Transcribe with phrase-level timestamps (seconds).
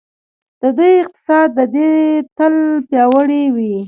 [0.61, 1.89] د دوی اقتصاد دې
[2.37, 2.55] تل
[2.87, 3.73] پیاوړی وي.